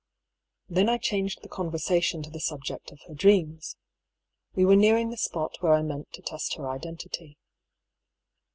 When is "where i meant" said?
5.61-6.11